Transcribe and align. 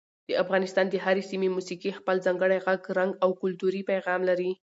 د 0.29 0.31
افغانستان 0.43 0.85
د 0.89 0.95
هرې 1.05 1.23
سیمې 1.31 1.49
موسیقي 1.55 1.91
خپل 1.99 2.15
ځانګړی 2.25 2.57
غږ، 2.65 2.81
رنګ 2.97 3.11
او 3.23 3.29
کلتوري 3.41 3.81
پیغام 3.91 4.21
لري. 4.29 4.51